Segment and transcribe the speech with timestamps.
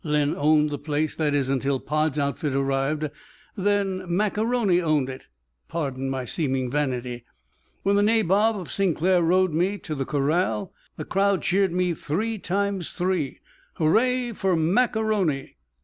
[0.03, 3.07] Len owned the place, that is, until Pod's outfit arrived,
[3.55, 5.27] then Mac A'Rony owned it.
[5.67, 7.23] Pardon my seeming vanity.
[7.83, 12.39] When the nabob of Sinclair rode me to the corral, the crowd cheered me three
[12.39, 13.41] times three,
[13.75, 15.53] "Hooray fer Mac A'Rony!"